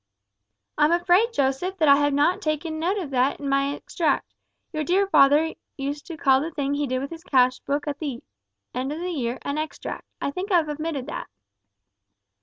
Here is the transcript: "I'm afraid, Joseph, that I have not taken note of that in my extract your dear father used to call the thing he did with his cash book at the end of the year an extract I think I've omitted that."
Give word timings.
"I'm 0.79 0.91
afraid, 0.91 1.31
Joseph, 1.31 1.77
that 1.77 1.87
I 1.87 1.97
have 1.97 2.11
not 2.11 2.41
taken 2.41 2.79
note 2.79 2.97
of 2.97 3.11
that 3.11 3.39
in 3.39 3.47
my 3.47 3.75
extract 3.75 4.33
your 4.73 4.83
dear 4.83 5.05
father 5.05 5.53
used 5.77 6.07
to 6.07 6.17
call 6.17 6.41
the 6.41 6.49
thing 6.49 6.73
he 6.73 6.87
did 6.87 6.97
with 6.97 7.11
his 7.11 7.23
cash 7.23 7.59
book 7.59 7.87
at 7.87 7.99
the 7.99 8.23
end 8.73 8.91
of 8.91 8.99
the 8.99 9.11
year 9.11 9.37
an 9.43 9.59
extract 9.59 10.07
I 10.19 10.31
think 10.31 10.51
I've 10.51 10.67
omitted 10.69 11.05
that." 11.05 11.27